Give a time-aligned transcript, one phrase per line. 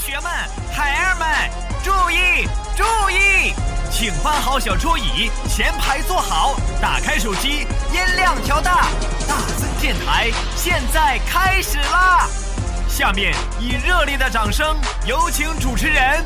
[0.00, 0.30] 学们、
[0.72, 1.28] 孩儿们，
[1.84, 3.52] 注意注意，
[3.90, 8.86] 请搬好小桌椅，前排坐好，打开手机，音量调大。
[9.28, 12.26] 大森电台现在开始啦！
[12.88, 14.74] 下面以热烈的掌声，
[15.04, 16.24] 有请主持人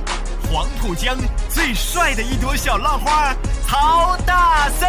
[0.53, 1.17] 黄浦江
[1.51, 3.35] 最帅的一朵小浪花
[3.67, 4.89] 曹大森。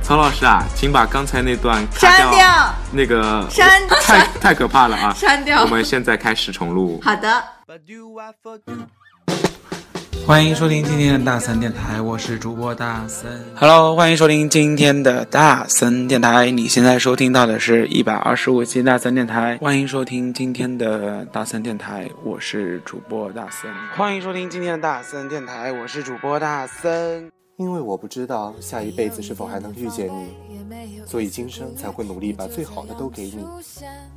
[0.00, 5.12] 曹老师啊，请把刚才那段删掉，那个删太太可怕了啊！
[5.12, 5.62] 删掉。
[5.62, 7.00] 我们现在开始重录。
[7.04, 7.59] 好的。
[10.26, 13.30] 欢迎收听今天的大森电台，我是主播大森。
[13.54, 16.50] Hello，欢迎收听今天的大森电台。
[16.50, 19.56] 你现在收听到的是一百二十五期大森电台。
[19.58, 23.72] 欢迎收听今天的大森电台，我是主播大森。
[23.96, 27.30] 欢迎收听今天的大森电台，我是主播大森。
[27.60, 33.46] 因为我不知道下一辈子是否还能遇见你，所以今生才会努力把最好的都给你。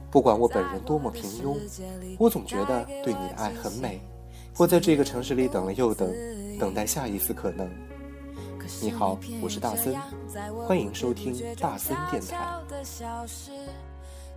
[0.10, 1.58] 不管我本人多么平庸，
[2.18, 4.00] 我总觉得对你的爱很美。
[4.56, 6.10] 我在这个城市里等了又等，
[6.58, 7.70] 等待下一次可能。
[8.82, 9.94] 你好，我是大森，
[10.66, 12.62] 欢迎收听大森电台。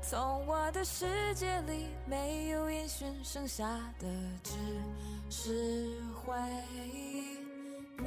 [0.03, 3.65] 从我的世界里没有烟熏，剩下
[4.01, 4.07] 的
[4.43, 4.55] 只
[5.31, 6.35] 是回
[6.93, 7.16] 忆。
[7.99, 8.07] 欢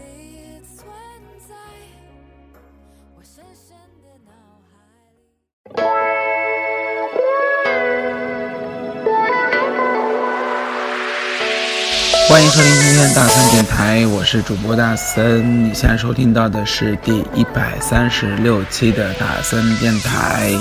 [12.44, 15.66] 迎收听今天的大森电台，我是主播大森。
[15.66, 20.54] 你现在收听到的是第一百三十六期的大森电台。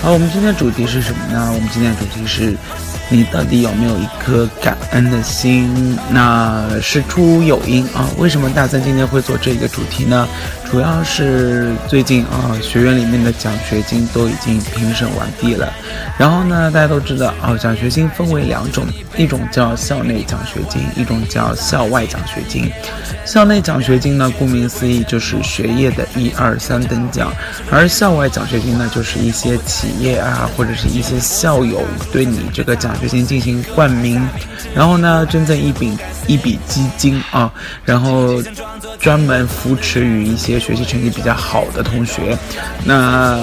[0.00, 1.50] 好，我们今天主题是什么呢？
[1.52, 2.56] 我们今天的主题是。
[3.10, 5.98] 你到底有没有一颗感恩的心？
[6.10, 10.28] 那事出有因啊，为什么大森今天会做这个主题呢？
[10.70, 15.72] 主要是最近啊，学院里面的奖学金都已经评审完毕了。
[16.18, 18.84] 然后呢，大家都知道啊，奖学金分为两种，
[19.16, 22.70] 一种叫校内奖学金，一种叫校外奖学金。
[23.24, 27.32] 校内奖学金呢，顾名思义就是学业的一二三等奖，
[27.70, 31.80] 而校外奖学金呢，就是一些企业啊，或者是一些校友
[32.12, 32.94] 对你这个奖。
[33.00, 34.20] 学金进行冠名，
[34.74, 37.50] 然后呢，捐赠一笔一笔基金啊，
[37.84, 38.42] 然后
[39.00, 42.36] 专门扶持于一些学习成绩比较好的同学。
[42.84, 43.38] 那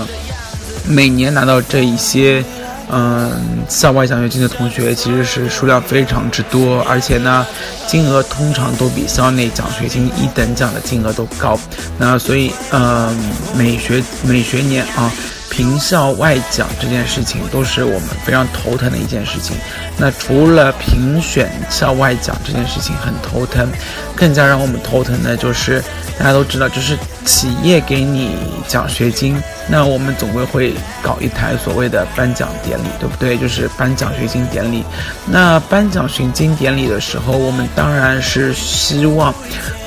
[0.87, 2.43] 每年拿到这一些
[2.91, 3.31] 嗯
[3.67, 7.45] 校外奖学金的同学，其实是数量非常之多，而且呢，
[7.87, 11.57] 金额通常都比校内奖学金一等奖的金额都高。
[11.97, 13.15] 那所以嗯，
[13.55, 15.11] 每学每学年啊。
[15.49, 19.55] 评校外奖这件事情都是我们非常头疼的一件事情。
[19.97, 23.71] 那除了评选校外奖这件事情很头疼，
[24.15, 25.81] 更加让我们头疼的就是
[26.19, 28.35] 大家都知道，就是企业给你
[28.67, 33.37] 奖学金，那我们总归会搞一台所谓的颁奖典礼，对不对？
[33.37, 34.83] 就是颁奖学金典礼。
[35.25, 39.33] 那颁奖学金典礼的时候，我们当然是希望，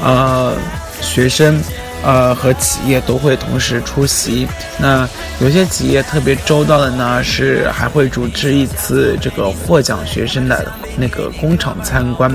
[0.03, 0.55] 呃，
[1.03, 1.61] 学生。
[2.05, 4.47] 呃，和企业都会同时出席。
[4.79, 5.09] 那
[5.41, 12.33] 有些企业特别周到的呢，是还会组织一次这个获奖学生的那个工厂参观。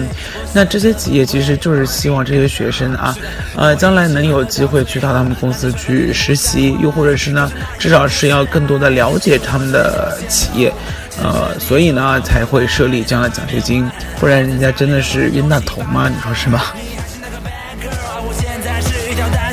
[0.54, 3.16] 那这些企业其实就是希望这些学生啊，
[3.56, 10.74] 呃，将来能有机会去到他们公司去实习，又或者是呢，至少是要更多的了解他们的企业，
[11.22, 13.90] 呃，所以呢才会设立这样的奖学金。
[14.20, 16.10] 不然人家真的是冤大头吗？
[16.10, 16.62] 你说是吗？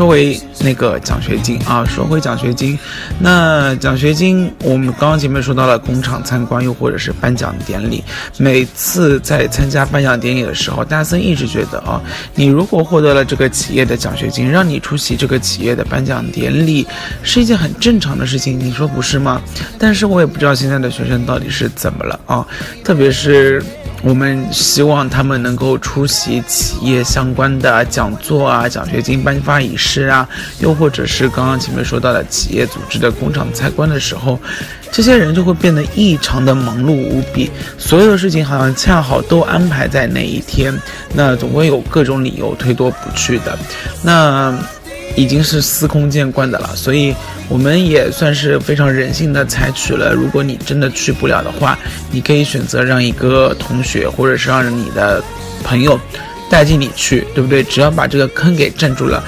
[0.00, 2.78] 说回那个奖学金啊，说回奖学金。
[3.18, 8.02] 那奖学金，我们刚刚前面说到了工厂参观，又或者是颁奖典礼。
[8.38, 12.00] 每次在参加颁奖典礼的时候，大森一直觉得啊，
[12.34, 16.86] 你如果获得了这个企业的奖学金，让你出席这个企业的颁奖典礼，
[17.22, 18.58] 是一件很正常的事情。
[18.58, 19.38] 你说不是吗？
[19.78, 22.46] 但是我也不知道现在的学生到底是怎么了啊，
[22.82, 23.62] 特别是。
[24.02, 30.26] 我们希望他们能够出席企业相关的讲座啊、奖学金颁发仪式啊，
[30.60, 34.38] 又或者是刚刚前面说到的企业组织的工厂参观的时候，
[34.90, 40.74] 这些人就会变得异常的忙碌无比，所有的事情好像恰好都安排在那一天，
[41.14, 43.58] 那总会有各种理由推脱不去的，
[44.02, 44.56] 那。
[45.16, 47.14] 已经是司空见惯的了，所以
[47.48, 50.14] 我们也算是非常人性的采取了。
[50.14, 51.78] 如果你真的去不了的话，
[52.10, 55.22] 你可以选择让一个同学或者是让你的
[55.62, 55.98] 朋友
[56.48, 57.62] 带进你去，对不对？
[57.62, 59.22] 只要把这个坑给占住了，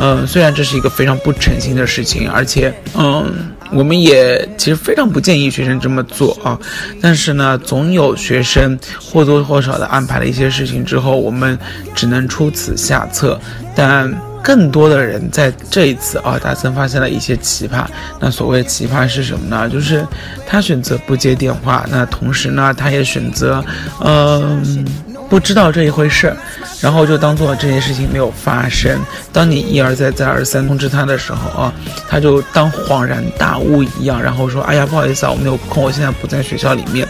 [0.00, 3.32] 嗯，虽然这是一个非常不诚心的事情，而且，嗯，
[3.72, 6.58] 我们也其实非常不建议学生这么做啊。
[7.00, 11.58] 但是呢，总有学生或多或少的安排了一些事情之后，我们
[11.94, 13.38] 只能出此下策，
[13.74, 14.12] 但。
[14.46, 17.84] 更多的人在这一次啊，大森发现了一些奇葩。
[18.20, 19.68] 那所谓奇葩是什么呢？
[19.68, 20.06] 就是
[20.46, 23.64] 他选择不接电话，那同时呢，他也选择，
[24.04, 24.86] 嗯。
[25.28, 26.34] 不知道这一回事，
[26.80, 29.00] 然后就当做这件事情没有发生。
[29.32, 31.72] 当你一而再再而三通知他的时候啊，
[32.08, 37.06] 他就当恍然大悟一样，然后说：“哎呀，不好意思啊，我没有空，我现在不在学校里面。”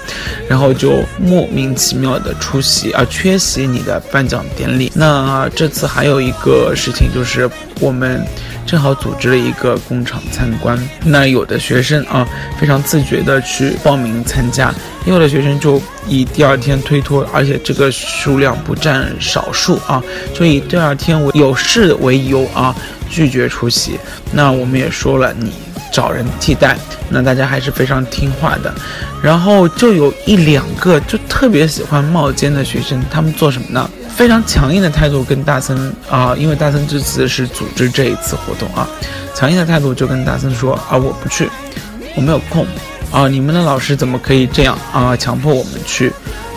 [0.48, 4.90] 然后就莫名其妙的出席啊，缺席你的颁奖典礼。
[4.94, 7.48] 那这次还有一个事情就是
[7.80, 8.24] 我们。
[8.66, 12.26] 正好组织了一个工厂参观，那有的学生啊
[12.58, 14.74] 非常自觉的去报名参加，
[15.06, 20.02] 也有的学生就以第二天推脱，而且这个数量不占少数啊，
[20.34, 22.74] 就以第二天为有事为由啊
[23.08, 23.92] 拒绝出席。
[24.32, 25.52] 那我们也说了，你
[25.92, 26.76] 找人替代，
[27.08, 28.74] 那大家还是非常听话的。
[29.22, 33.88] 然后就有一两个就特别喜欢冒尖的学生，他们做什么呢？
[34.14, 38.88] 非常强硬的态度跟大森啊，因为大森这次是组织这一次活动啊，
[39.34, 41.50] 强硬的态度就跟大森说啊，我不去，
[42.14, 42.66] 我没有空
[43.10, 46.10] 啊，你们的老师怎么可以这样啊，强迫我们去？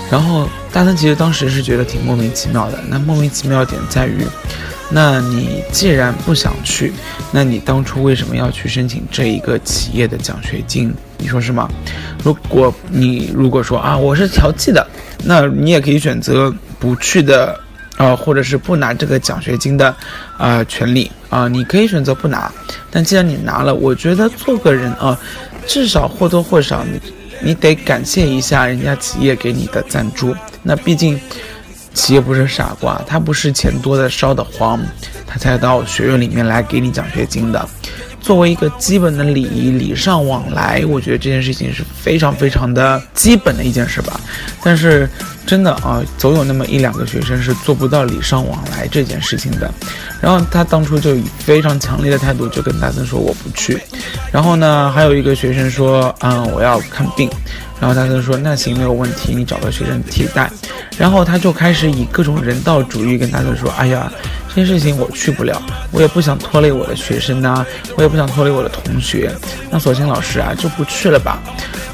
[0.09, 4.25] 然后大森其实当时是觉得挺莫名其妙的，那莫名其妙点在于，
[4.91, 6.93] 那你既然不想去，
[7.31, 10.93] 那你当初为什么要去申请这一个企业的奖学金？
[11.17, 11.69] 你说是吗？
[12.23, 14.85] 如果你如果说啊，我是调剂的，
[15.23, 16.53] 那你也可以选择。
[16.81, 17.59] 不去的，
[17.97, 19.93] 啊，或者是不拿这个奖学金的，
[20.37, 22.49] 啊，权利啊，你可以选择不拿。
[22.89, 25.19] 但既然你拿了，我觉得做个人啊，
[25.67, 27.01] 至少或多或少你
[27.43, 30.33] 你得感谢一下人家企业给你的赞助。
[30.63, 31.19] 那毕竟
[31.93, 34.79] 企业不是傻瓜，他不是钱多的烧的慌，
[35.27, 37.67] 他才到学院里面来给你奖学金的。
[38.21, 44.19] 作为一个基本的礼仪，礼尚往来，我觉得这件事情是非常非常的基本的一件事吧。
[44.63, 45.09] 但是。
[45.45, 49.67] 真的啊，总有那么一两个学生是做不到礼尚往来这件事情的。
[50.21, 53.81] 然后他当初就以非常强烈的态度就跟大森说我不去。
[54.31, 57.27] 然后呢，还有一个学生说，嗯，我要看病。
[57.79, 60.51] 然后大森说那行没有问题，你找个学生替代。
[60.97, 64.11] 然后他就开始以各种人道主义跟大森说，哎呀，
[64.49, 69.31] 这件事情我去不了，我也不想拖累我的学生呐，我也不想拖累我的同学。
[69.69, 71.41] 那索性老师啊就不去了吧。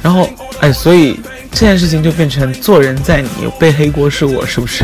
[0.01, 1.19] 然后哎，所以。
[1.57, 4.83] 这件事情就变成做人在你，背黑锅是我，是不是？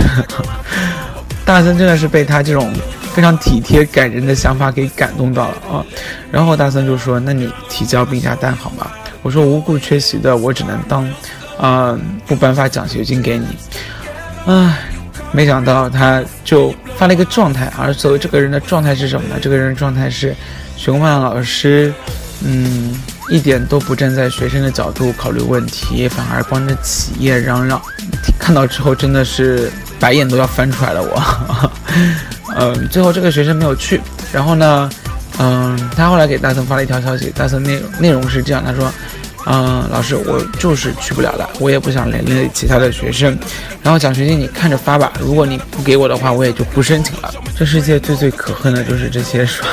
[1.43, 2.71] 大森真的是被他这种
[3.13, 5.83] 非常体贴感人的想法给感动到了啊！
[6.31, 8.89] 然后大森就说：“那你提交病假单好吗？”
[9.21, 11.07] 我说：“无故缺席的，我只能当，
[11.59, 13.47] 嗯，不颁发奖学金给你。”
[14.47, 14.79] 唉，
[15.31, 19.35] 没想到他就发了一个状态，而所谓这个人的状态是什么呢？
[19.41, 20.35] 这个人的状态是，
[20.75, 21.93] 熊焕老师，
[22.45, 22.93] 嗯。
[23.29, 27.81] 一点都不站在学生的角度考虑问题，反而帮着企业嚷嚷。
[28.37, 31.01] 看到之后真的是白眼都要翻出来了。
[31.01, 31.71] 我，
[32.57, 34.01] 嗯，最后这个学生没有去。
[34.33, 34.89] 然后呢，
[35.43, 38.91] 嗯，他后来给大森发了一条消息，大森内内容是这样，他说，
[39.47, 43.35] 嗯，老师，我就是去不了的，我也不想连累其他的学生。
[43.81, 47.33] 然后奖学金你看着发吧，如果你不给我的话，我也就不申请了。
[47.57, 49.65] 这世界最最可恨的就是这些耍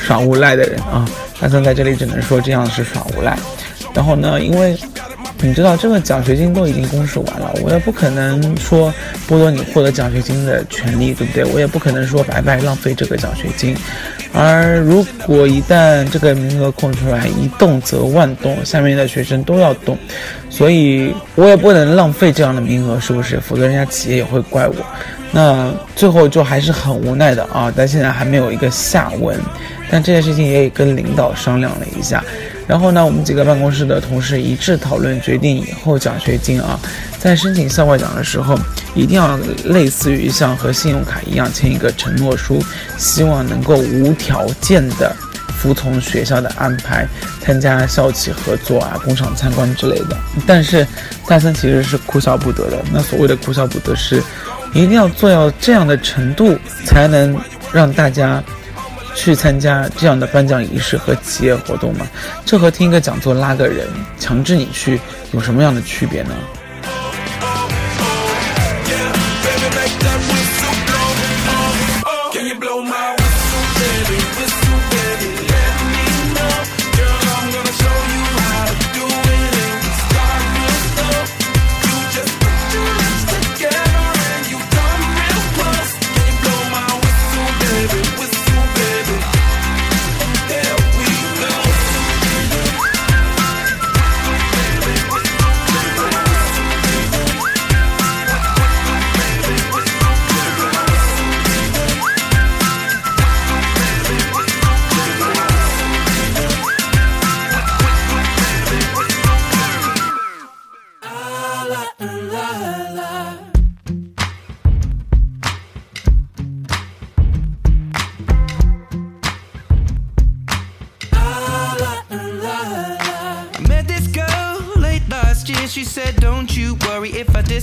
[0.00, 1.08] 耍无赖的人啊！
[1.40, 3.38] 大森在这里只能说这样是耍无赖。
[3.94, 4.76] 然后呢，因为
[5.40, 8.92] 你知道这个奖学金都已经公示完了，我也不可能说
[9.28, 11.44] 剥夺你获得奖学金的权利，对不对？
[11.44, 13.76] 我也不可能说白白浪费这个奖学金。
[14.32, 19.96] 而如果一旦这个名额空出来，一动则万动，下面的学生都要动，
[20.50, 23.40] 所以我也不能浪费这样的名额，是不是？
[23.40, 24.74] 否则人家企业也会怪我。
[25.30, 29.38] 那最后就还是很无奈的啊，但现在还没有一个下文。
[29.90, 32.22] 但这件事情也跟领导商量了一下，
[32.66, 36.78] 然后呢，我们几个办公室的同事一致讨论，决定以后奖学金啊，
[37.18, 38.58] 在申请校外奖的时候，
[38.94, 42.62] 一定要类似于像和信用卡一样签一个承诺书，
[42.96, 45.14] 希望能够无条件的
[45.58, 47.06] 服从学校的安排，
[47.40, 50.16] 参加校企合作啊、工厂参观之类的。
[50.46, 50.86] 但是
[51.26, 52.82] 大三其实是哭笑不得的。
[52.92, 54.22] 那所谓的哭笑不得是，
[54.72, 57.38] 一定要做到这样的程度，才能
[57.72, 58.42] 让大家。
[59.14, 62.06] 去参加这样的颁奖仪式和企业活动吗？
[62.44, 63.84] 这和听一个讲座拉个人
[64.16, 65.00] 强制你去
[65.32, 66.30] 有什么样的区别呢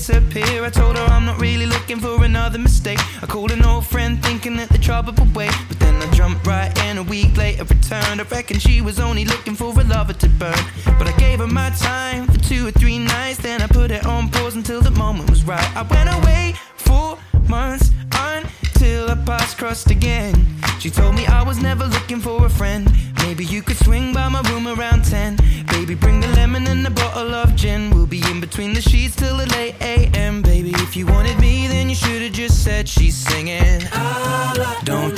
[0.06, 0.63] ？disappear.
[0.63, 3.00] I told her I'm not really looking for another mistake.
[3.22, 5.56] I called an old friend thinking that the trouble would wait.
[5.68, 8.20] But then I jumped right in a week later, returned.
[8.20, 10.63] I reckon she was only looking for a lover to burn.
[11.00, 13.38] But I gave her my time for two or three nights.
[13.38, 15.70] Then I put it on pause until the moment was right.
[15.75, 20.34] I went away for months until our paths crossed again.
[20.80, 22.88] She told me I was never looking for a friend.
[23.25, 25.38] Maybe you could swing by my room around 10.
[25.72, 27.89] Baby, bring the lemon and a bottle of gin.
[27.89, 30.44] We'll be in between the sheets till the late AM.
[30.44, 33.82] Baby, if you wanted me, then you should've just said she's singing.
[33.91, 35.15] Ah, Don't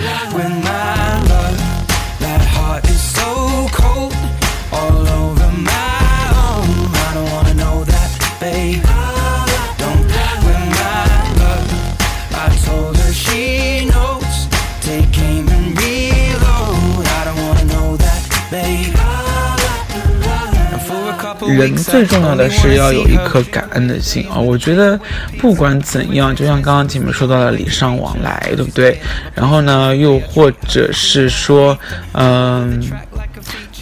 [21.57, 24.37] 人最重要的是要有一颗感恩的心啊！
[24.37, 24.99] 我觉得
[25.39, 28.97] 不管怎样，就像刚刚前面说到的礼尚往来，对不对？
[29.33, 31.77] 然后呢，又或者是说，
[32.13, 32.81] 嗯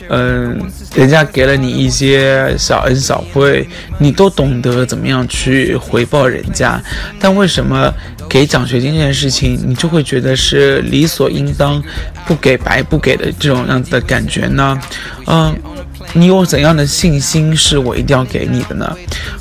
[0.09, 0.61] 嗯，
[0.95, 3.67] 人家给了你一些小恩小惠，
[3.97, 6.81] 你都懂得怎么样去回报人家。
[7.19, 7.91] 但为什么
[8.29, 11.81] 给奖学金这件事情，你就会觉得是理所应当，
[12.25, 14.79] 不给白不给的这种样子的感觉呢？
[15.27, 15.55] 嗯。
[16.13, 18.95] 你有怎样的信心是我一定要给你的呢？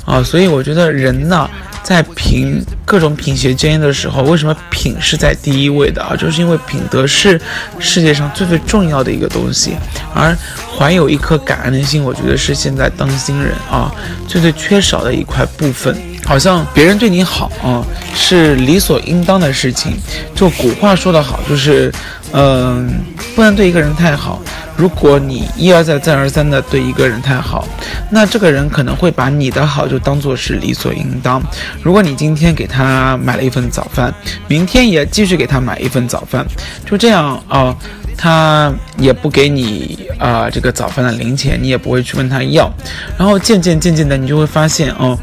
[0.05, 1.49] 啊，所以我觉得人呢，
[1.83, 6.15] 在品各种品学兼优的时候，为什么品是在第一位的啊？
[6.15, 7.39] 就是因为品德是
[7.79, 9.75] 世界上最最重要的一个东西，
[10.13, 10.37] 而
[10.77, 13.91] 怀有一颗感恩的心，我觉得是现在当今人啊
[14.27, 15.95] 最最缺少的一块部分。
[16.25, 19.93] 好像别人对你好啊，是理所应当的事情。
[20.33, 21.93] 就古话说得好，就是，
[22.33, 22.89] 嗯、
[23.35, 24.41] 不能对一个人太好。
[24.75, 27.65] 如果你一而再、再而三的对一个人太好，
[28.11, 31.41] 那这个人可能会把你的好就当做是理所应当。
[31.81, 34.13] 如果你今天给他买了一份早饭，
[34.49, 36.45] 明天也继续给他买一份早饭，
[36.85, 37.73] 就这样啊、
[38.17, 42.71] 他也不给你啊、这个早饭的零钱，你也不会去问他要，
[43.17, 45.17] 然后渐渐渐渐的，你就会发现哦，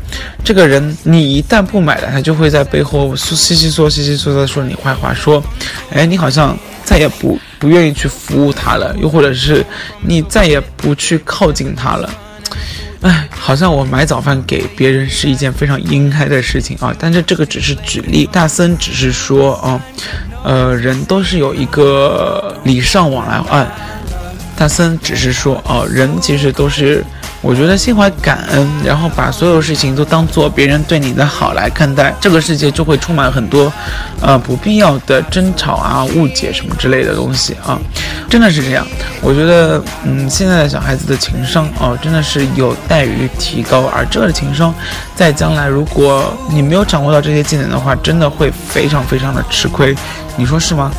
[0.45, 5.43] 这个人你一旦不买了，他就会在背后说嘻嘻嗦嘻嘻嗦嗦说你坏话，说，
[5.91, 9.65] 哎，你好像再也不不愿意去服务他了，又或者是
[10.03, 12.09] 你再也不去靠近他了。
[13.03, 19.81] 哎，好像我买早饭给别人是一件非常应该的事情啊，但是这个只是举例，大森只是说啊，
[20.45, 23.67] 呃，人都是有一个礼尚往来啊，
[24.57, 27.05] 大森只是说啊、人其实都是
[27.43, 33.71] 我觉得心怀感恩，然后把所有事情都当做别人对你的好来看待，这个世界就会充满很多，
[34.21, 37.77] 呃，不必要的争吵啊、误解什么之类的东西啊，
[38.31, 38.87] 真的是这样。
[39.21, 44.73] 我觉得，嗯，现在的小孩子的情商哦，真的是有待于提高，而这个情商，
[45.17, 49.93] 在将来如果你没有掌握到这些技能的话，真的会非常非常的吃亏，
[50.37, 50.93] 你说是吗？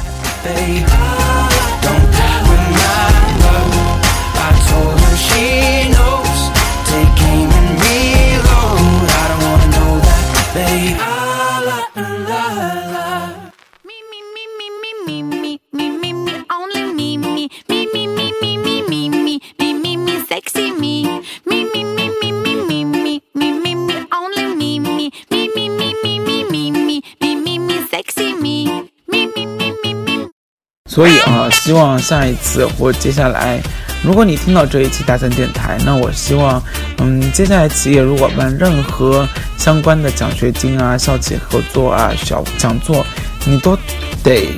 [30.93, 33.59] 所以啊，希望下一次或接下来，
[34.03, 36.61] 如果你听到这一期大三电台，那我希望，
[36.99, 43.03] 嗯，接下来企业如果办任何相关的奖学金啊、校企合作啊、小讲座，
[43.43, 43.75] 你都
[44.23, 44.49] 得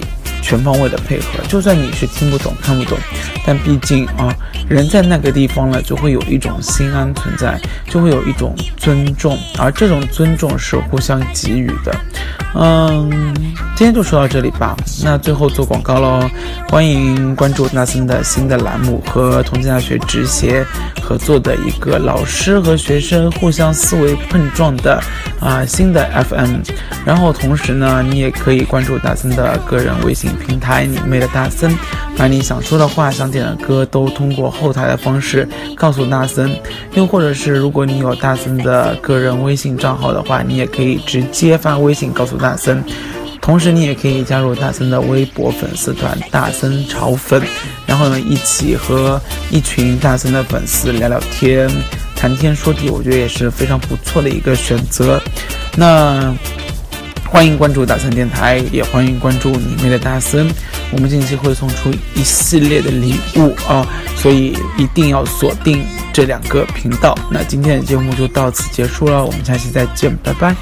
[0.41, 1.25] 全方位的配合。
[1.47, 2.97] 就算你是听不懂、看不懂，
[3.45, 4.27] 但毕竟啊，
[4.67, 7.57] 人在那个地方了，就会有一种心安存在，
[7.89, 11.95] 就会有一种尊重，而这种尊重是互相给予的。
[12.57, 13.11] 嗯，
[13.75, 14.75] 今天就说到这里吧。
[15.03, 16.21] 那最后做广告喽，
[16.69, 20.65] 欢迎关注纳森的新的栏目和同济大学职协
[21.01, 25.01] 合作的一个老师和学生互相思维碰撞的
[25.41, 26.61] 啊新的 FM。
[27.05, 31.69] 然后同时呢，你也可以关注大森的个人微信平台“你妹的大森”，
[32.17, 36.57] 把你想说的话、想点的歌都通过后台的方式告诉大森。
[36.93, 42.35] 又或者是如果你有大森的个人微信账号的话，你也可以直接发微信告诉。
[42.35, 42.83] 大森，
[43.41, 47.41] 同时你也可以加入大森的微博粉丝团“大森潮粉”，
[47.87, 51.69] 然后呢，一起和一群大森的粉丝聊聊天、
[52.13, 55.19] 谈天说地，我觉得也是非常不错的一个选择。
[55.77, 56.35] 那
[57.29, 60.47] 欢迎关注大森电台，也欢迎关注你妹的大森，
[60.91, 67.17] 我们近期会送出一系列的礼物啊，所以一定要锁定这两个频道。
[67.29, 70.55] 那今天的节目就到此结束了，我们下期再见，拜拜。